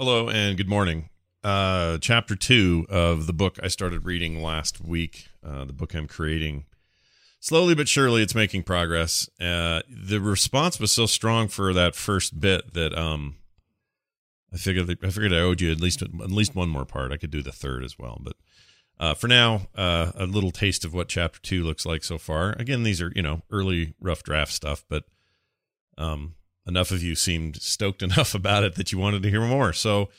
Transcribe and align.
Hello 0.00 0.28
and 0.28 0.56
good 0.56 0.68
morning. 0.68 1.08
Uh, 1.42 1.98
chapter 1.98 2.36
two 2.36 2.86
of 2.88 3.26
the 3.26 3.32
book 3.32 3.58
I 3.60 3.66
started 3.66 4.04
reading 4.04 4.40
last 4.40 4.80
week. 4.80 5.26
Uh, 5.44 5.64
the 5.64 5.72
book 5.72 5.92
I'm 5.92 6.06
creating. 6.06 6.66
Slowly 7.40 7.74
but 7.74 7.88
surely, 7.88 8.22
it's 8.22 8.32
making 8.32 8.62
progress. 8.62 9.28
Uh, 9.40 9.80
the 9.90 10.20
response 10.20 10.78
was 10.78 10.92
so 10.92 11.06
strong 11.06 11.48
for 11.48 11.72
that 11.72 11.96
first 11.96 12.38
bit 12.38 12.74
that 12.74 12.96
um, 12.96 13.38
I 14.54 14.56
figured 14.56 14.88
I 15.02 15.10
figured 15.10 15.32
I 15.32 15.40
owed 15.40 15.60
you 15.60 15.72
at 15.72 15.80
least 15.80 16.00
at 16.00 16.12
least 16.12 16.54
one 16.54 16.68
more 16.68 16.84
part. 16.84 17.10
I 17.10 17.16
could 17.16 17.32
do 17.32 17.42
the 17.42 17.50
third 17.50 17.82
as 17.82 17.98
well, 17.98 18.20
but 18.22 18.36
uh, 19.00 19.14
for 19.14 19.26
now, 19.26 19.62
uh, 19.74 20.12
a 20.14 20.26
little 20.26 20.52
taste 20.52 20.84
of 20.84 20.94
what 20.94 21.08
chapter 21.08 21.40
two 21.40 21.64
looks 21.64 21.84
like 21.84 22.04
so 22.04 22.18
far. 22.18 22.52
Again, 22.52 22.84
these 22.84 23.02
are 23.02 23.10
you 23.16 23.22
know 23.22 23.42
early 23.50 23.94
rough 24.00 24.22
draft 24.22 24.52
stuff, 24.52 24.84
but 24.88 25.06
um, 25.96 26.36
enough 26.68 26.90
of 26.92 27.02
you 27.02 27.14
seemed 27.14 27.60
stoked 27.60 28.02
enough 28.08 28.34
about 28.34 28.62
it 28.62 28.76
that 28.76 28.92
you 28.92 28.98
wanted 28.98 29.22
to 29.24 29.30
hear 29.30 29.40
more. 29.40 29.72
So 29.72 30.10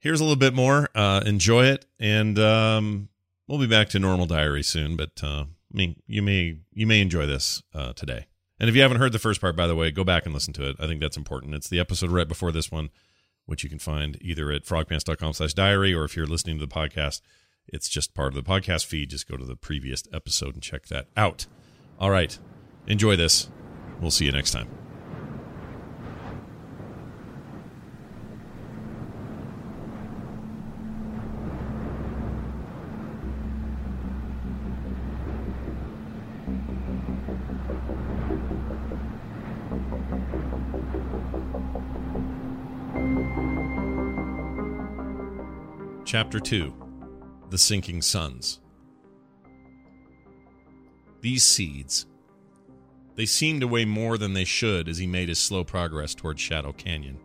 here's 0.00 0.20
a 0.20 0.24
little 0.24 0.36
bit 0.36 0.54
more. 0.54 0.88
Uh, 0.94 1.22
enjoy 1.24 1.66
it, 1.66 1.86
and 2.00 2.38
um, 2.38 3.08
we'll 3.46 3.60
be 3.60 3.66
back 3.66 3.88
to 3.90 3.98
normal 3.98 4.26
diary 4.26 4.62
soon. 4.62 4.96
But 4.96 5.22
uh, 5.22 5.44
I 5.44 5.76
mean, 5.76 5.96
you 6.06 6.22
may 6.22 6.58
you 6.72 6.86
may 6.86 7.00
enjoy 7.00 7.26
this 7.26 7.62
uh, 7.74 7.92
today. 7.92 8.26
And 8.58 8.68
if 8.68 8.76
you 8.76 8.82
haven't 8.82 8.98
heard 8.98 9.12
the 9.12 9.18
first 9.18 9.40
part, 9.40 9.56
by 9.56 9.66
the 9.66 9.74
way, 9.74 9.90
go 9.90 10.04
back 10.04 10.24
and 10.24 10.32
listen 10.32 10.52
to 10.54 10.68
it. 10.68 10.76
I 10.78 10.86
think 10.86 11.00
that's 11.00 11.16
important. 11.16 11.54
It's 11.54 11.68
the 11.68 11.80
episode 11.80 12.10
right 12.10 12.28
before 12.28 12.52
this 12.52 12.70
one, 12.70 12.90
which 13.44 13.64
you 13.64 13.70
can 13.70 13.80
find 13.80 14.16
either 14.20 14.52
at 14.52 14.64
frogpants.com 14.64 15.32
slash 15.32 15.52
diary 15.52 15.92
or 15.92 16.04
if 16.04 16.16
you're 16.16 16.26
listening 16.26 16.60
to 16.60 16.66
the 16.66 16.72
podcast, 16.72 17.22
it's 17.66 17.88
just 17.88 18.14
part 18.14 18.28
of 18.28 18.34
the 18.34 18.48
podcast 18.48 18.86
feed. 18.86 19.10
Just 19.10 19.28
go 19.28 19.36
to 19.36 19.44
the 19.44 19.56
previous 19.56 20.04
episode 20.12 20.54
and 20.54 20.62
check 20.62 20.86
that 20.86 21.08
out. 21.16 21.46
All 21.98 22.10
right. 22.10 22.38
Enjoy 22.86 23.16
this. 23.16 23.48
We'll 24.00 24.12
see 24.12 24.26
you 24.26 24.32
next 24.32 24.52
time. 24.52 24.81
Chapter 46.04 46.38
2 46.40 46.74
The 47.48 47.56
Sinking 47.56 48.02
Suns. 48.02 48.60
These 51.22 51.44
seeds. 51.44 52.04
They 53.14 53.24
seemed 53.24 53.62
to 53.62 53.66
weigh 53.66 53.86
more 53.86 54.18
than 54.18 54.34
they 54.34 54.44
should 54.44 54.88
as 54.88 54.98
he 54.98 55.06
made 55.06 55.30
his 55.30 55.38
slow 55.38 55.64
progress 55.64 56.14
toward 56.14 56.38
Shadow 56.38 56.72
Canyon. 56.72 57.18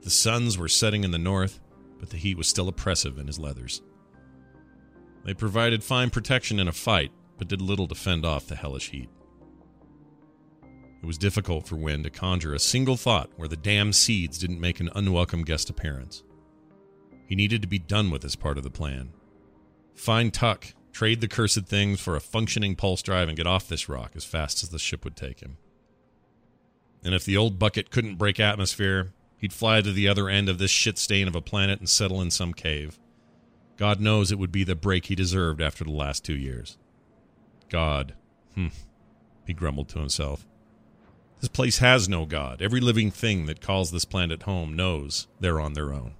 The 0.00 0.08
suns 0.08 0.56
were 0.56 0.68
setting 0.68 1.04
in 1.04 1.10
the 1.10 1.18
north, 1.18 1.60
but 1.98 2.08
the 2.08 2.16
heat 2.16 2.38
was 2.38 2.48
still 2.48 2.68
oppressive 2.68 3.18
in 3.18 3.26
his 3.26 3.38
leathers. 3.38 3.82
They 5.24 5.34
provided 5.34 5.84
fine 5.84 6.08
protection 6.08 6.58
in 6.58 6.68
a 6.68 6.72
fight, 6.72 7.12
but 7.36 7.48
did 7.48 7.60
little 7.60 7.88
to 7.88 7.94
fend 7.94 8.24
off 8.24 8.46
the 8.46 8.56
hellish 8.56 8.88
heat. 8.88 9.10
It 11.04 11.06
was 11.06 11.18
difficult 11.18 11.66
for 11.66 11.76
Wynne 11.76 12.02
to 12.04 12.08
conjure 12.08 12.54
a 12.54 12.58
single 12.58 12.96
thought 12.96 13.28
where 13.36 13.46
the 13.46 13.58
damned 13.58 13.94
seeds 13.94 14.38
didn't 14.38 14.58
make 14.58 14.80
an 14.80 14.88
unwelcome 14.94 15.44
guest 15.44 15.68
appearance. 15.68 16.22
He 17.26 17.34
needed 17.34 17.60
to 17.60 17.68
be 17.68 17.78
done 17.78 18.10
with 18.10 18.22
this 18.22 18.36
part 18.36 18.56
of 18.56 18.64
the 18.64 18.70
plan. 18.70 19.12
Find 19.94 20.32
Tuck, 20.32 20.68
trade 20.92 21.20
the 21.20 21.28
cursed 21.28 21.66
things 21.66 22.00
for 22.00 22.16
a 22.16 22.22
functioning 22.22 22.74
pulse 22.74 23.02
drive, 23.02 23.28
and 23.28 23.36
get 23.36 23.46
off 23.46 23.68
this 23.68 23.86
rock 23.86 24.12
as 24.14 24.24
fast 24.24 24.62
as 24.62 24.70
the 24.70 24.78
ship 24.78 25.04
would 25.04 25.14
take 25.14 25.40
him. 25.40 25.58
And 27.04 27.14
if 27.14 27.26
the 27.26 27.36
old 27.36 27.58
bucket 27.58 27.90
couldn't 27.90 28.16
break 28.16 28.40
atmosphere, 28.40 29.12
he'd 29.36 29.52
fly 29.52 29.82
to 29.82 29.92
the 29.92 30.08
other 30.08 30.30
end 30.30 30.48
of 30.48 30.56
this 30.56 30.70
shit 30.70 30.96
stain 30.96 31.28
of 31.28 31.36
a 31.36 31.42
planet 31.42 31.80
and 31.80 31.88
settle 31.90 32.22
in 32.22 32.30
some 32.30 32.54
cave. 32.54 32.98
God 33.76 34.00
knows 34.00 34.32
it 34.32 34.38
would 34.38 34.52
be 34.52 34.64
the 34.64 34.74
break 34.74 35.04
he 35.04 35.14
deserved 35.14 35.60
after 35.60 35.84
the 35.84 35.90
last 35.90 36.24
two 36.24 36.32
years. 36.32 36.78
God. 37.68 38.14
Hmm. 38.54 38.68
He 39.46 39.52
grumbled 39.52 39.90
to 39.90 39.98
himself. 39.98 40.46
This 41.44 41.50
place 41.50 41.76
has 41.76 42.08
no 42.08 42.24
God. 42.24 42.62
Every 42.62 42.80
living 42.80 43.10
thing 43.10 43.44
that 43.44 43.60
calls 43.60 43.90
this 43.90 44.06
planet 44.06 44.44
home 44.44 44.74
knows 44.74 45.26
they're 45.40 45.60
on 45.60 45.74
their 45.74 45.92
own. 45.92 46.14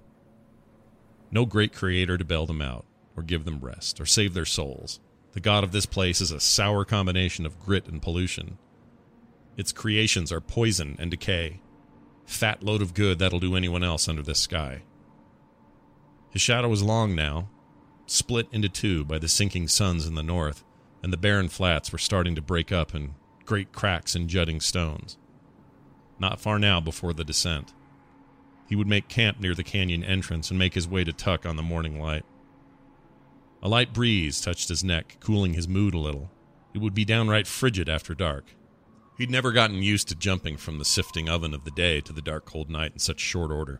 No 1.31 1.47
great 1.47 1.73
creator 1.73 2.15
to 2.15 2.23
bail 2.23 2.45
them 2.45 2.61
out, 2.61 2.85
or 3.17 3.23
give 3.23 3.43
them 3.43 3.59
rest, 3.59 3.99
or 3.99 4.05
save 4.05 4.35
their 4.35 4.45
souls. 4.45 4.99
The 5.31 5.39
God 5.39 5.63
of 5.63 5.71
this 5.71 5.87
place 5.87 6.21
is 6.21 6.29
a 6.29 6.39
sour 6.39 6.85
combination 6.85 7.43
of 7.47 7.59
grit 7.59 7.87
and 7.87 8.03
pollution. 8.03 8.59
Its 9.57 9.71
creations 9.71 10.31
are 10.31 10.39
poison 10.39 10.95
and 10.99 11.09
decay. 11.09 11.59
Fat 12.27 12.61
load 12.61 12.83
of 12.83 12.93
good 12.93 13.17
that'll 13.17 13.39
do 13.39 13.55
anyone 13.55 13.83
else 13.83 14.07
under 14.07 14.21
this 14.21 14.41
sky. 14.41 14.83
His 16.29 16.43
shadow 16.43 16.69
was 16.69 16.83
long 16.83 17.15
now, 17.15 17.49
split 18.05 18.47
into 18.51 18.69
two 18.69 19.03
by 19.03 19.17
the 19.17 19.27
sinking 19.27 19.69
suns 19.69 20.05
in 20.05 20.13
the 20.13 20.21
north, 20.21 20.63
and 21.01 21.11
the 21.11 21.17
barren 21.17 21.49
flats 21.49 21.91
were 21.91 21.97
starting 21.97 22.35
to 22.35 22.43
break 22.43 22.71
up 22.71 22.93
in 22.93 23.15
great 23.45 23.71
cracks 23.71 24.15
and 24.15 24.29
jutting 24.29 24.59
stones. 24.59 25.17
Not 26.19 26.39
far 26.39 26.59
now 26.59 26.79
before 26.79 27.13
the 27.13 27.23
descent. 27.23 27.73
He 28.67 28.75
would 28.75 28.87
make 28.87 29.07
camp 29.07 29.39
near 29.39 29.53
the 29.53 29.63
canyon 29.63 30.03
entrance 30.03 30.49
and 30.49 30.57
make 30.57 30.73
his 30.73 30.87
way 30.87 31.03
to 31.03 31.13
Tuck 31.13 31.45
on 31.45 31.55
the 31.55 31.63
morning 31.63 31.99
light. 31.99 32.25
A 33.61 33.69
light 33.69 33.93
breeze 33.93 34.41
touched 34.41 34.69
his 34.69 34.83
neck, 34.83 35.17
cooling 35.19 35.53
his 35.53 35.67
mood 35.67 35.93
a 35.93 35.99
little. 35.99 36.31
It 36.73 36.81
would 36.81 36.93
be 36.93 37.05
downright 37.05 37.47
frigid 37.47 37.89
after 37.89 38.13
dark. 38.13 38.55
He'd 39.17 39.31
never 39.31 39.51
gotten 39.51 39.81
used 39.81 40.07
to 40.09 40.15
jumping 40.15 40.57
from 40.57 40.77
the 40.77 40.85
sifting 40.85 41.29
oven 41.29 41.53
of 41.53 41.63
the 41.63 41.71
day 41.71 42.01
to 42.01 42.13
the 42.13 42.21
dark 42.21 42.45
cold 42.45 42.69
night 42.69 42.93
in 42.93 42.99
such 42.99 43.19
short 43.19 43.51
order. 43.51 43.79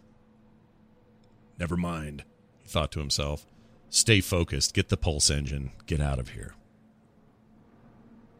Never 1.59 1.75
mind, 1.75 2.23
he 2.61 2.69
thought 2.69 2.91
to 2.93 2.99
himself. 2.99 3.45
Stay 3.89 4.21
focused, 4.21 4.73
get 4.73 4.89
the 4.89 4.97
pulse 4.97 5.29
engine, 5.29 5.71
get 5.85 6.01
out 6.01 6.19
of 6.19 6.29
here. 6.29 6.53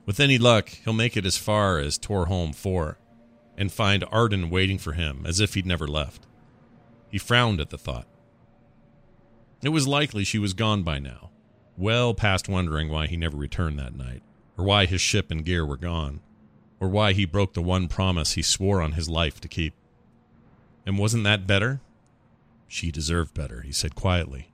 With 0.05 0.19
any 0.19 0.37
luck, 0.37 0.69
he'll 0.69 0.93
make 0.93 1.17
it 1.17 1.25
as 1.25 1.37
far 1.37 1.79
as 1.79 1.97
Torholm 1.97 2.53
4 2.53 2.97
and 3.57 3.71
find 3.71 4.03
Arden 4.11 4.49
waiting 4.49 4.77
for 4.77 4.93
him 4.93 5.25
as 5.25 5.39
if 5.39 5.53
he'd 5.53 5.65
never 5.65 5.87
left. 5.87 6.27
He 7.09 7.17
frowned 7.17 7.59
at 7.59 7.69
the 7.69 7.77
thought. 7.77 8.07
It 9.63 9.69
was 9.69 9.87
likely 9.87 10.23
she 10.23 10.37
was 10.37 10.53
gone 10.53 10.83
by 10.83 10.99
now, 10.99 11.31
well 11.77 12.13
past 12.13 12.47
wondering 12.47 12.89
why 12.89 13.07
he 13.07 13.17
never 13.17 13.37
returned 13.37 13.79
that 13.79 13.95
night, 13.95 14.21
or 14.57 14.65
why 14.65 14.85
his 14.85 15.01
ship 15.01 15.31
and 15.31 15.43
gear 15.43 15.65
were 15.65 15.77
gone. 15.77 16.21
or 16.79 16.89
why 16.89 17.13
he 17.13 17.25
broke 17.25 17.53
the 17.53 17.61
one 17.61 17.87
promise 17.87 18.33
he 18.33 18.41
swore 18.41 18.81
on 18.81 18.91
his 18.91 19.07
life 19.09 19.39
to 19.41 19.47
keep. 19.47 19.73
And 20.85 20.99
wasn't 20.99 21.23
that 21.23 21.47
better? 21.47 21.79
She 22.67 22.91
deserved 22.91 23.33
better, 23.33 23.61
he 23.61 23.71
said 23.71 23.95
quietly, 23.95 24.51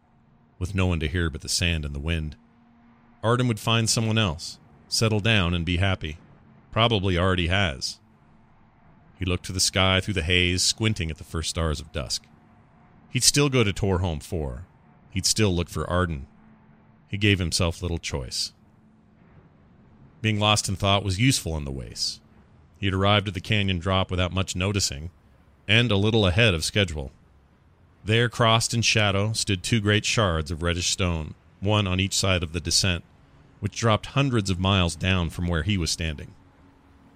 with 0.60 0.76
no 0.76 0.86
one 0.86 1.00
to 1.00 1.08
hear 1.08 1.30
but 1.30 1.42
the 1.42 1.50
sand 1.50 1.84
and 1.84 1.96
the 1.96 2.00
wind. 2.00 2.36
Arden 3.24 3.48
would 3.48 3.60
find 3.60 3.90
someone 3.90 4.20
else, 4.20 4.60
settle 4.92 5.20
down, 5.20 5.54
and 5.54 5.66
be 5.66 5.78
happy. 5.78 6.18
Probably 6.72 7.18
already 7.18 7.48
has. 7.48 8.00
He 9.18 9.26
looked 9.26 9.46
to 9.46 9.54
the 9.54 9.60
sky 9.60 10.02
through 10.02 10.16
the 10.16 10.24
haze, 10.24 10.62
squinting 10.62 11.10
at 11.10 11.18
the 11.18 11.24
first 11.24 11.50
stars 11.50 11.80
of 11.80 11.92
dusk. 11.92 12.24
He'd 13.10 13.24
still 13.24 13.50
go 13.50 13.64
to 13.64 13.74
Torholm 13.74 14.22
4. 14.22 14.66
He'd 15.12 15.26
still 15.26 15.56
look 15.56 15.70
for 15.70 15.90
Arden. 15.90 16.28
He 17.08 17.18
gave 17.18 17.40
himself 17.40 17.82
little 17.82 17.98
choice. 17.98 18.54
Being 20.22 20.40
lost 20.40 20.70
in 20.70 20.76
thought 20.76 21.04
was 21.04 21.20
useful 21.20 21.58
in 21.58 21.66
the 21.66 21.72
waste. 21.72 22.22
He 22.78 22.88
had 22.88 22.94
arrived 22.94 23.28
at 23.28 23.34
the 23.34 23.42
canyon 23.42 23.80
drop 23.80 24.10
without 24.10 24.34
much 24.34 24.56
noticing, 24.56 25.12
and 25.68 25.92
a 25.92 25.98
little 25.98 26.26
ahead 26.26 26.54
of 26.54 26.66
schedule. 26.66 27.12
There, 28.04 28.30
crossed 28.30 28.74
in 28.74 28.82
shadow, 28.82 29.34
stood 29.34 29.62
two 29.62 29.80
great 29.80 30.06
shards 30.06 30.52
of 30.52 30.64
reddish 30.64 30.90
stone, 30.90 31.36
one 31.60 31.86
on 31.86 32.00
each 32.00 32.14
side 32.16 32.44
of 32.44 32.54
the 32.54 32.60
descent, 32.60 33.04
which 33.62 33.80
dropped 33.80 34.08
hundreds 34.08 34.50
of 34.50 34.60
miles 34.60 34.96
down 34.96 35.30
from 35.30 35.48
where 35.48 35.64
he 35.64 35.78
was 35.78 35.90
standing. 35.90 36.34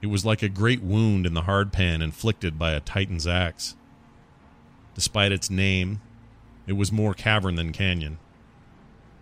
It 0.02 0.08
was 0.08 0.24
like 0.24 0.44
a 0.44 0.48
great 0.48 0.82
wound 0.82 1.26
in 1.26 1.34
the 1.34 1.42
hardpan 1.42 2.02
inflicted 2.02 2.58
by 2.58 2.72
a 2.72 2.80
Titan's 2.80 3.28
axe. 3.28 3.76
Despite 4.94 5.32
its 5.32 5.50
name, 5.50 6.00
it 6.68 6.74
was 6.74 6.92
more 6.92 7.14
cavern 7.14 7.56
than 7.56 7.74
canyon. 7.74 8.20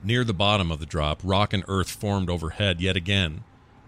Near 0.03 0.25
the 0.25 0.33
bottom 0.33 0.71
of 0.71 0.79
the 0.79 0.85
drop, 0.85 1.21
rock 1.23 1.53
and 1.53 1.63
earth 1.69 1.89
formed 1.89 2.29
overhead 2.29 2.81
yet 2.81 2.97
again, 2.97 3.45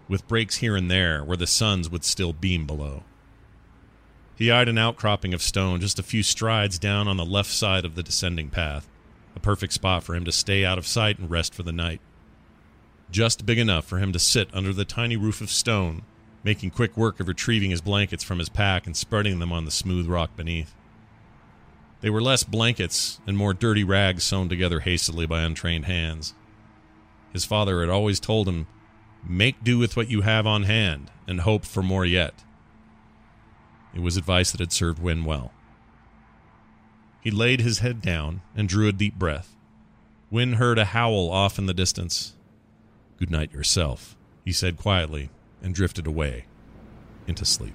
with 0.08 0.26
breaks 0.26 0.56
here 0.56 0.74
and 0.74 0.90
there 0.90 1.22
where 1.22 1.36
the 1.36 1.46
suns 1.46 1.90
would 1.90 2.04
still 2.04 2.32
beam 2.32 2.66
below. 2.66 3.02
He 4.34 4.50
eyed 4.50 4.68
an 4.68 4.78
outcropping 4.78 5.34
of 5.34 5.42
stone 5.42 5.80
just 5.80 5.98
a 5.98 6.02
few 6.02 6.22
strides 6.22 6.78
down 6.78 7.08
on 7.08 7.18
the 7.18 7.24
left 7.24 7.50
side 7.50 7.84
of 7.84 7.94
the 7.94 8.02
descending 8.02 8.48
path, 8.48 8.88
a 9.34 9.40
perfect 9.40 9.74
spot 9.74 10.02
for 10.02 10.14
him 10.14 10.24
to 10.24 10.32
stay 10.32 10.64
out 10.64 10.78
of 10.78 10.86
sight 10.86 11.18
and 11.18 11.30
rest 11.30 11.54
for 11.54 11.62
the 11.62 11.72
night. 11.72 12.00
Just 13.10 13.46
big 13.46 13.58
enough 13.58 13.84
for 13.84 13.98
him 13.98 14.12
to 14.12 14.18
sit 14.18 14.48
under 14.52 14.72
the 14.72 14.84
tiny 14.84 15.16
roof 15.16 15.40
of 15.40 15.50
stone 15.50 16.02
making 16.46 16.70
quick 16.70 16.96
work 16.96 17.18
of 17.18 17.26
retrieving 17.26 17.72
his 17.72 17.80
blankets 17.80 18.22
from 18.22 18.38
his 18.38 18.48
pack 18.48 18.86
and 18.86 18.96
spreading 18.96 19.40
them 19.40 19.52
on 19.52 19.64
the 19.64 19.70
smooth 19.70 20.06
rock 20.06 20.36
beneath. 20.36 20.72
They 22.02 22.08
were 22.08 22.22
less 22.22 22.44
blankets 22.44 23.20
and 23.26 23.36
more 23.36 23.52
dirty 23.52 23.82
rags 23.82 24.22
sewn 24.22 24.48
together 24.48 24.78
hastily 24.80 25.26
by 25.26 25.42
untrained 25.42 25.86
hands. 25.86 26.34
His 27.32 27.44
father 27.44 27.80
had 27.80 27.90
always 27.90 28.20
told 28.20 28.46
him, 28.46 28.68
Make 29.28 29.64
do 29.64 29.76
with 29.76 29.96
what 29.96 30.08
you 30.08 30.20
have 30.20 30.46
on 30.46 30.62
hand 30.62 31.10
and 31.26 31.40
hope 31.40 31.64
for 31.64 31.82
more 31.82 32.04
yet. 32.04 32.44
It 33.92 34.00
was 34.00 34.16
advice 34.16 34.52
that 34.52 34.60
had 34.60 34.72
served 34.72 35.02
Win 35.02 35.24
well. 35.24 35.50
He 37.20 37.32
laid 37.32 37.60
his 37.60 37.80
head 37.80 38.00
down 38.00 38.42
and 38.54 38.68
drew 38.68 38.86
a 38.86 38.92
deep 38.92 39.16
breath. 39.16 39.56
Win 40.30 40.54
heard 40.54 40.78
a 40.78 40.84
howl 40.84 41.28
off 41.28 41.58
in 41.58 41.66
the 41.66 41.74
distance. 41.74 42.35
Good 43.18 43.30
night 43.30 43.52
yourself, 43.52 44.14
he 44.44 44.52
said 44.52 44.76
quietly 44.76 45.30
and 45.62 45.74
drifted 45.74 46.06
away 46.06 46.44
into 47.26 47.46
sleep. 47.46 47.74